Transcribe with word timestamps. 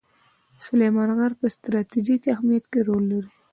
سلیمان 0.65 1.09
غر 1.17 1.31
په 1.39 1.47
ستراتیژیک 1.55 2.21
اهمیت 2.33 2.65
کې 2.71 2.79
رول 2.87 3.03
لري. 3.11 3.31